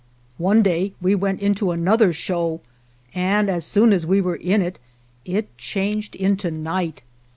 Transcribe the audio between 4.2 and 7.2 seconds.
in, it changed into night.